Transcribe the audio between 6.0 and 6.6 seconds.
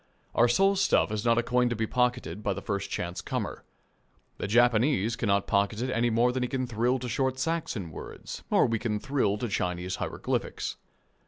more than he